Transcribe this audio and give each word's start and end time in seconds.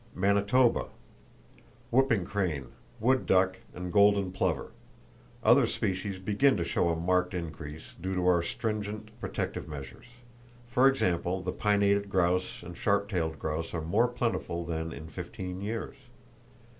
Manitoba: 0.15 0.87
Whooping 1.91 2.25
crane, 2.25 2.71
wood 2.99 3.27
duck 3.27 3.57
and 3.71 3.93
golden 3.93 4.31
plover. 4.31 4.71
Other 5.43 5.67
species 5.67 6.17
begin 6.17 6.57
to 6.57 6.63
show 6.63 6.89
a 6.89 6.95
marked 6.95 7.35
increase, 7.35 7.93
due 8.01 8.15
to 8.15 8.25
our 8.25 8.41
stringent 8.41 9.09
protective 9.19 9.67
measures. 9.67 10.07
For 10.65 10.87
example, 10.87 11.43
the 11.43 11.51
pinnated 11.51 12.09
grouse 12.09 12.63
and 12.63 12.75
sharp 12.75 13.09
tailed 13.09 13.37
grouse 13.37 13.75
are 13.75 13.81
more 13.83 14.07
plentiful 14.07 14.65
than 14.65 14.91
in 14.91 15.07
15 15.07 15.61
years. 15.61 15.97